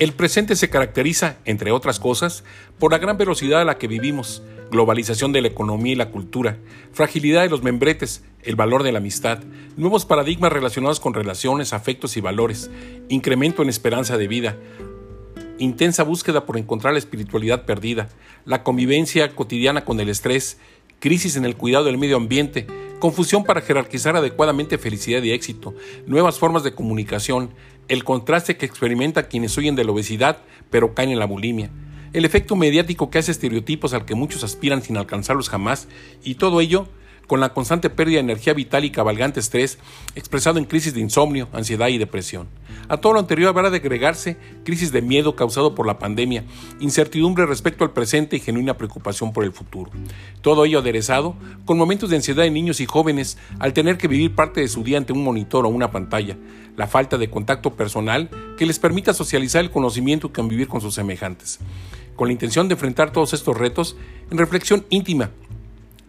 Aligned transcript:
El 0.00 0.14
presente 0.14 0.56
se 0.56 0.70
caracteriza, 0.70 1.36
entre 1.44 1.72
otras 1.72 2.00
cosas, 2.00 2.42
por 2.78 2.90
la 2.90 2.96
gran 2.96 3.18
velocidad 3.18 3.60
a 3.60 3.66
la 3.66 3.76
que 3.76 3.86
vivimos, 3.86 4.42
globalización 4.70 5.30
de 5.30 5.42
la 5.42 5.48
economía 5.48 5.92
y 5.92 5.96
la 5.96 6.08
cultura, 6.08 6.56
fragilidad 6.90 7.42
de 7.42 7.50
los 7.50 7.62
membretes, 7.62 8.24
el 8.42 8.56
valor 8.56 8.82
de 8.82 8.92
la 8.92 8.98
amistad, 9.00 9.40
nuevos 9.76 10.06
paradigmas 10.06 10.54
relacionados 10.54 11.00
con 11.00 11.12
relaciones, 11.12 11.74
afectos 11.74 12.16
y 12.16 12.22
valores, 12.22 12.70
incremento 13.10 13.62
en 13.62 13.68
esperanza 13.68 14.16
de 14.16 14.26
vida, 14.26 14.56
intensa 15.58 16.02
búsqueda 16.02 16.46
por 16.46 16.56
encontrar 16.56 16.94
la 16.94 16.98
espiritualidad 16.98 17.66
perdida, 17.66 18.08
la 18.46 18.62
convivencia 18.62 19.34
cotidiana 19.34 19.84
con 19.84 20.00
el 20.00 20.08
estrés, 20.08 20.56
crisis 20.98 21.36
en 21.36 21.44
el 21.44 21.56
cuidado 21.56 21.84
del 21.84 21.98
medio 21.98 22.16
ambiente, 22.16 22.66
confusión 23.00 23.42
para 23.42 23.62
jerarquizar 23.62 24.14
adecuadamente 24.14 24.78
felicidad 24.78 25.22
y 25.22 25.32
éxito, 25.32 25.74
nuevas 26.06 26.38
formas 26.38 26.62
de 26.62 26.74
comunicación, 26.74 27.50
el 27.88 28.04
contraste 28.04 28.56
que 28.56 28.66
experimentan 28.66 29.26
quienes 29.28 29.58
huyen 29.58 29.74
de 29.74 29.82
la 29.82 29.90
obesidad 29.90 30.38
pero 30.70 30.94
caen 30.94 31.10
en 31.10 31.18
la 31.18 31.26
bulimia, 31.26 31.70
el 32.12 32.24
efecto 32.24 32.54
mediático 32.54 33.10
que 33.10 33.18
hace 33.18 33.32
estereotipos 33.32 33.92
al 33.94 34.04
que 34.04 34.14
muchos 34.14 34.44
aspiran 34.44 34.82
sin 34.82 34.96
alcanzarlos 34.96 35.48
jamás, 35.48 35.88
y 36.22 36.36
todo 36.36 36.60
ello 36.60 36.86
con 37.26 37.40
la 37.40 37.54
constante 37.54 37.90
pérdida 37.90 38.16
de 38.16 38.24
energía 38.24 38.54
vital 38.54 38.84
y 38.84 38.90
cabalgante 38.90 39.40
estrés 39.40 39.78
expresado 40.14 40.58
en 40.58 40.64
crisis 40.64 40.94
de 40.94 41.00
insomnio, 41.00 41.48
ansiedad 41.52 41.88
y 41.88 41.98
depresión. 41.98 42.48
A 42.90 42.96
todo 42.96 43.12
lo 43.12 43.20
anterior 43.20 43.48
habrá 43.48 43.70
de 43.70 43.76
agregarse 43.76 44.36
crisis 44.64 44.90
de 44.90 45.00
miedo 45.00 45.36
causado 45.36 45.76
por 45.76 45.86
la 45.86 46.00
pandemia, 46.00 46.42
incertidumbre 46.80 47.46
respecto 47.46 47.84
al 47.84 47.92
presente 47.92 48.34
y 48.34 48.40
genuina 48.40 48.76
preocupación 48.76 49.32
por 49.32 49.44
el 49.44 49.52
futuro. 49.52 49.92
Todo 50.42 50.64
ello 50.64 50.80
aderezado 50.80 51.36
con 51.66 51.78
momentos 51.78 52.10
de 52.10 52.16
ansiedad 52.16 52.44
en 52.44 52.52
niños 52.52 52.80
y 52.80 52.86
jóvenes 52.86 53.38
al 53.60 53.74
tener 53.74 53.96
que 53.96 54.08
vivir 54.08 54.34
parte 54.34 54.60
de 54.60 54.66
su 54.66 54.82
día 54.82 54.98
ante 54.98 55.12
un 55.12 55.22
monitor 55.22 55.66
o 55.66 55.68
una 55.68 55.92
pantalla, 55.92 56.36
la 56.76 56.88
falta 56.88 57.16
de 57.16 57.30
contacto 57.30 57.76
personal 57.76 58.28
que 58.58 58.66
les 58.66 58.80
permita 58.80 59.14
socializar 59.14 59.62
el 59.62 59.70
conocimiento 59.70 60.26
y 60.26 60.30
convivir 60.30 60.66
con 60.66 60.80
sus 60.80 60.96
semejantes. 60.96 61.60
Con 62.16 62.26
la 62.26 62.32
intención 62.32 62.66
de 62.66 62.74
enfrentar 62.74 63.12
todos 63.12 63.34
estos 63.34 63.56
retos, 63.56 63.96
en 64.32 64.38
reflexión 64.38 64.84
íntima, 64.90 65.30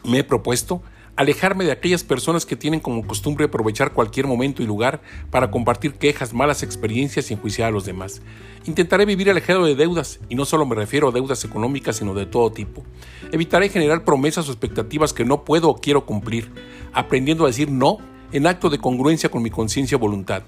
me 0.03 0.17
he 0.17 0.23
propuesto 0.23 0.81
alejarme 1.15 1.65
de 1.65 1.71
aquellas 1.71 2.03
personas 2.03 2.45
que 2.45 2.55
tienen 2.55 2.79
como 2.79 3.05
costumbre 3.05 3.45
aprovechar 3.45 3.93
cualquier 3.93 4.27
momento 4.27 4.63
y 4.63 4.65
lugar 4.65 5.01
para 5.29 5.51
compartir 5.51 5.93
quejas, 5.93 6.33
malas 6.33 6.63
experiencias 6.63 7.29
y 7.29 7.33
enjuiciar 7.33 7.69
a 7.69 7.71
los 7.71 7.85
demás. 7.85 8.21
Intentaré 8.65 9.05
vivir 9.05 9.29
alejado 9.29 9.65
de 9.65 9.75
deudas, 9.75 10.19
y 10.29 10.35
no 10.35 10.45
solo 10.45 10.65
me 10.65 10.75
refiero 10.75 11.09
a 11.09 11.11
deudas 11.11 11.43
económicas, 11.43 11.97
sino 11.97 12.13
de 12.13 12.25
todo 12.25 12.51
tipo. 12.51 12.83
Evitaré 13.31 13.69
generar 13.69 14.03
promesas 14.03 14.47
o 14.47 14.51
expectativas 14.51 15.13
que 15.13 15.25
no 15.25 15.43
puedo 15.43 15.69
o 15.69 15.75
quiero 15.75 16.05
cumplir, 16.05 16.51
aprendiendo 16.93 17.45
a 17.45 17.47
decir 17.47 17.71
no 17.71 17.97
en 18.31 18.47
acto 18.47 18.69
de 18.69 18.77
congruencia 18.77 19.29
con 19.29 19.43
mi 19.43 19.49
conciencia 19.49 19.97
o 19.97 19.99
voluntad. 19.99 20.43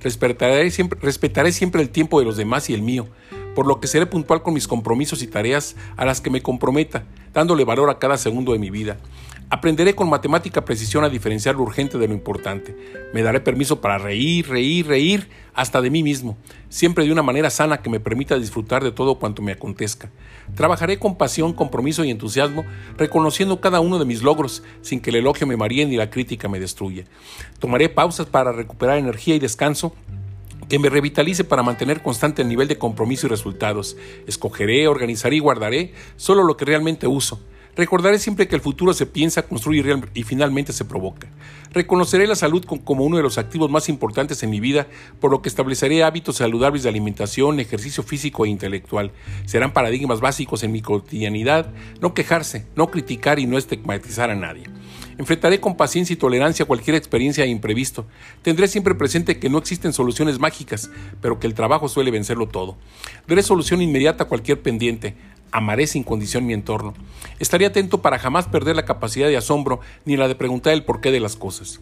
Respetaré 0.00 0.70
siempre, 0.70 0.98
respetaré 1.00 1.52
siempre 1.52 1.82
el 1.82 1.90
tiempo 1.90 2.18
de 2.18 2.26
los 2.26 2.36
demás 2.36 2.70
y 2.70 2.74
el 2.74 2.82
mío, 2.82 3.06
por 3.56 3.66
lo 3.66 3.80
que 3.80 3.88
seré 3.88 4.04
puntual 4.04 4.42
con 4.42 4.52
mis 4.52 4.68
compromisos 4.68 5.22
y 5.22 5.26
tareas 5.26 5.76
a 5.96 6.04
las 6.04 6.20
que 6.20 6.28
me 6.28 6.42
comprometa, 6.42 7.04
dándole 7.32 7.64
valor 7.64 7.88
a 7.88 7.98
cada 7.98 8.18
segundo 8.18 8.52
de 8.52 8.58
mi 8.58 8.68
vida. 8.68 8.98
Aprenderé 9.48 9.94
con 9.94 10.10
matemática 10.10 10.64
precisión 10.64 11.04
a 11.04 11.08
diferenciar 11.08 11.54
lo 11.54 11.62
urgente 11.62 11.96
de 11.96 12.06
lo 12.06 12.12
importante. 12.12 12.76
Me 13.14 13.22
daré 13.22 13.40
permiso 13.40 13.80
para 13.80 13.96
reír, 13.96 14.46
reír, 14.46 14.86
reír, 14.86 15.30
hasta 15.54 15.80
de 15.80 15.88
mí 15.88 16.02
mismo, 16.02 16.36
siempre 16.68 17.06
de 17.06 17.12
una 17.12 17.22
manera 17.22 17.48
sana 17.48 17.78
que 17.78 17.88
me 17.88 17.98
permita 17.98 18.38
disfrutar 18.38 18.84
de 18.84 18.92
todo 18.92 19.18
cuanto 19.18 19.40
me 19.40 19.52
acontezca. 19.52 20.10
Trabajaré 20.54 20.98
con 20.98 21.16
pasión, 21.16 21.54
compromiso 21.54 22.04
y 22.04 22.10
entusiasmo, 22.10 22.62
reconociendo 22.98 23.58
cada 23.60 23.80
uno 23.80 23.98
de 23.98 24.04
mis 24.04 24.22
logros, 24.22 24.62
sin 24.82 25.00
que 25.00 25.08
el 25.08 25.16
elogio 25.16 25.46
me 25.46 25.56
maríe 25.56 25.86
ni 25.86 25.96
la 25.96 26.10
crítica 26.10 26.46
me 26.48 26.60
destruya. 26.60 27.04
Tomaré 27.58 27.88
pausas 27.88 28.26
para 28.26 28.52
recuperar 28.52 28.98
energía 28.98 29.34
y 29.34 29.38
descanso 29.38 29.94
que 30.68 30.78
me 30.78 30.88
revitalice 30.88 31.44
para 31.44 31.62
mantener 31.62 32.02
constante 32.02 32.42
el 32.42 32.48
nivel 32.48 32.68
de 32.68 32.78
compromiso 32.78 33.26
y 33.26 33.30
resultados. 33.30 33.96
Escogeré, 34.26 34.88
organizaré 34.88 35.36
y 35.36 35.40
guardaré 35.40 35.92
solo 36.16 36.42
lo 36.44 36.56
que 36.56 36.64
realmente 36.64 37.06
uso 37.06 37.40
Recordaré 37.76 38.18
siempre 38.18 38.48
que 38.48 38.54
el 38.54 38.62
futuro 38.62 38.94
se 38.94 39.04
piensa, 39.04 39.42
construye 39.42 39.84
y 40.14 40.22
finalmente 40.22 40.72
se 40.72 40.86
provoca. 40.86 41.28
Reconoceré 41.72 42.26
la 42.26 42.34
salud 42.34 42.64
como 42.64 43.04
uno 43.04 43.18
de 43.18 43.22
los 43.22 43.36
activos 43.36 43.70
más 43.70 43.90
importantes 43.90 44.42
en 44.42 44.48
mi 44.48 44.60
vida, 44.60 44.86
por 45.20 45.30
lo 45.30 45.42
que 45.42 45.50
estableceré 45.50 46.02
hábitos 46.02 46.36
saludables 46.36 46.82
de 46.82 46.88
alimentación, 46.88 47.60
ejercicio 47.60 48.02
físico 48.02 48.46
e 48.46 48.48
intelectual. 48.48 49.12
Serán 49.44 49.74
paradigmas 49.74 50.20
básicos 50.20 50.62
en 50.62 50.72
mi 50.72 50.80
cotidianidad, 50.80 51.70
no 52.00 52.14
quejarse, 52.14 52.64
no 52.76 52.90
criticar 52.90 53.38
y 53.38 53.46
no 53.46 53.58
estigmatizar 53.58 54.30
a 54.30 54.34
nadie. 54.34 54.64
Enfrentaré 55.18 55.60
con 55.60 55.76
paciencia 55.76 56.12
y 56.12 56.16
tolerancia 56.16 56.66
cualquier 56.66 56.94
experiencia 56.94 57.44
e 57.44 57.48
imprevisto. 57.48 58.06
Tendré 58.42 58.68
siempre 58.68 58.94
presente 58.94 59.38
que 59.38 59.48
no 59.48 59.58
existen 59.58 59.92
soluciones 59.92 60.38
mágicas, 60.38 60.90
pero 61.22 61.38
que 61.38 61.46
el 61.46 61.54
trabajo 61.54 61.88
suele 61.88 62.10
vencerlo 62.10 62.48
todo. 62.48 62.76
Daré 63.26 63.42
solución 63.42 63.80
inmediata 63.80 64.24
a 64.24 64.28
cualquier 64.28 64.60
pendiente 64.60 65.16
amaré 65.52 65.86
sin 65.86 66.02
condición 66.02 66.44
mi 66.44 66.52
entorno. 66.52 66.92
Estaré 67.38 67.66
atento 67.66 68.02
para 68.02 68.18
jamás 68.18 68.46
perder 68.46 68.76
la 68.76 68.84
capacidad 68.84 69.28
de 69.28 69.36
asombro 69.36 69.80
ni 70.04 70.16
la 70.16 70.28
de 70.28 70.34
preguntar 70.34 70.74
el 70.74 70.84
porqué 70.84 71.10
de 71.10 71.20
las 71.20 71.36
cosas. 71.36 71.80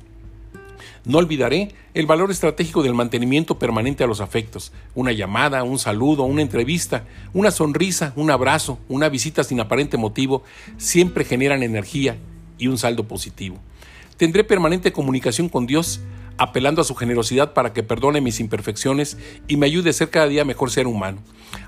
No 1.05 1.19
olvidaré 1.19 1.75
el 1.93 2.07
valor 2.07 2.31
estratégico 2.31 2.83
del 2.83 2.95
mantenimiento 2.95 3.59
permanente 3.59 4.05
a 4.05 4.07
los 4.07 4.21
afectos. 4.21 4.73
Una 4.95 5.13
llamada, 5.13 5.63
un 5.63 5.79
saludo, 5.79 6.23
una 6.23 6.41
entrevista, 6.41 7.05
una 7.35 7.51
sonrisa, 7.51 8.13
un 8.17 8.31
abrazo, 8.31 8.79
una 8.89 9.09
visita 9.09 9.45
sin 9.45 9.61
aparente 9.61 9.97
motivo, 9.97 10.45
siempre 10.79 11.25
generan 11.25 11.63
energía 11.63 12.17
y 12.59 12.69
un 12.69 12.79
saldo 12.79 13.09
positivo. 13.09 13.59
Tendré 14.17 14.45
permanente 14.45 14.93
comunicación 14.93 15.49
con 15.49 15.67
Dios, 15.67 16.01
apelando 16.39 16.81
a 16.81 16.85
su 16.85 16.95
generosidad 16.95 17.53
para 17.53 17.73
que 17.73 17.83
perdone 17.83 18.21
mis 18.21 18.41
imperfecciones 18.41 19.19
y 19.49 19.57
me 19.57 19.67
ayude 19.67 19.91
a 19.91 19.93
ser 19.93 20.11
cada 20.11 20.27
día 20.27 20.45
mejor 20.45 20.71
ser 20.71 20.87
humano. 20.87 21.19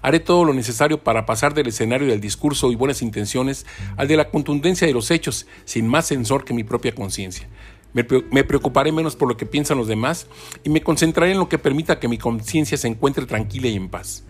Haré 0.03 0.21
todo 0.21 0.45
lo 0.45 0.55
necesario 0.55 1.03
para 1.03 1.27
pasar 1.27 1.55
del 1.55 1.69
escenario 1.69 2.09
del 2.09 2.21
discurso 2.21 2.73
y 2.73 2.75
buenas 2.75 3.03
intenciones 3.03 3.67
al 3.97 4.09
de 4.09 4.17
la 4.17 4.29
contundencia 4.31 4.87
de 4.87 4.93
los 4.93 5.11
hechos, 5.11 5.47
sin 5.65 5.87
más 5.87 6.07
censor 6.07 6.45
que 6.45 6.55
mi 6.55 6.65
propia 6.65 6.95
conciencia. 6.95 7.49
Me 7.93 8.45
preocuparé 8.45 8.93
menos 8.93 9.17
por 9.17 9.27
lo 9.27 9.39
que 9.39 9.47
piensan 9.47 9.79
los 9.79 9.89
demás 9.89 10.27
y 10.65 10.69
me 10.69 10.83
concentraré 10.83 11.33
en 11.33 11.39
lo 11.39 11.49
que 11.49 11.59
permita 11.59 11.99
que 11.99 12.09
mi 12.09 12.19
conciencia 12.19 12.77
se 12.77 12.89
encuentre 12.89 13.25
tranquila 13.25 13.69
y 13.69 13.77
en 13.77 13.89
paz. 13.89 14.25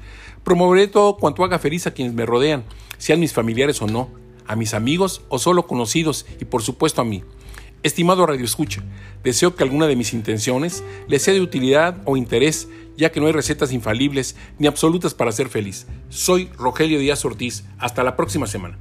Promoveré 0.45 0.87
todo 0.87 1.17
cuanto 1.17 1.43
haga 1.43 1.59
feliz 1.59 1.87
a 1.89 1.91
quienes 1.91 2.15
me 2.15 2.25
rodean, 2.25 2.63
sean 2.99 3.19
mis 3.19 3.33
familiares 3.33 3.83
o 3.83 3.89
no, 3.89 4.09
a 4.47 4.57
mis 4.57 4.75
amigos 4.75 5.23
o 5.29 5.39
solo 5.39 5.67
conocidos 5.67 6.27
y 6.41 6.45
por 6.45 6.63
supuesto 6.63 7.01
a 7.01 7.05
mí. 7.05 7.23
Estimado 7.83 8.27
Radio 8.27 8.45
Escucha, 8.45 8.83
deseo 9.23 9.55
que 9.55 9.63
alguna 9.63 9.87
de 9.87 9.97
mis 9.97 10.13
intenciones 10.13 10.83
le 11.09 11.19
sea 11.19 11.35
de 11.35 11.41
utilidad 11.41 12.01
o 12.05 12.17
interés, 12.17 12.69
ya 12.97 13.13
que 13.13 13.21
no 13.21 13.27
hay 13.27 13.33
recetas 13.33 13.73
infalibles 13.73 14.35
ni 14.59 14.67
absolutas 14.67 15.15
para 15.15 15.33
ser 15.33 15.49
feliz. 15.49 15.87
Soy 16.09 16.51
Rogelio 16.57 16.99
Díaz 16.99 17.25
Ortiz. 17.25 17.65
Hasta 17.79 18.03
la 18.03 18.17
próxima 18.17 18.47
semana. 18.47 18.79